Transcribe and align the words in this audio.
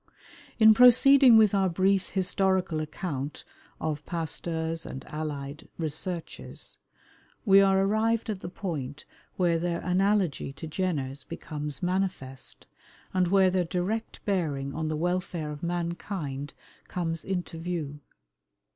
In 0.57 0.73
proceeding 0.73 1.37
with 1.37 1.53
our 1.53 1.69
brief 1.69 2.09
historical 2.09 2.79
account 2.79 3.43
of 3.79 4.03
Pasteur's 4.07 4.83
and 4.83 5.05
allied 5.05 5.67
researches, 5.77 6.79
we 7.45 7.61
are 7.61 7.79
arrived 7.79 8.27
at 8.27 8.39
the 8.39 8.49
point 8.49 9.05
where 9.35 9.59
their 9.59 9.79
analogy 9.81 10.53
to 10.53 10.65
Jenner's 10.65 11.23
becomes 11.23 11.83
manifest, 11.83 12.65
and 13.13 13.27
where 13.27 13.51
their 13.51 13.63
direct 13.65 14.25
bearing 14.25 14.73
on 14.73 14.87
the 14.87 14.97
welfare 14.97 15.51
of 15.51 15.61
mankind 15.61 16.55
comes 16.87 17.23
into 17.23 17.59
view. 17.59 17.99